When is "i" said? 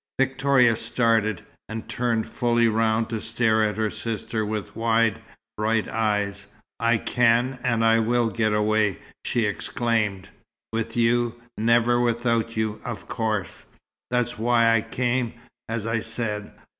6.79-6.97, 7.85-7.99, 14.75-14.81, 15.85-15.99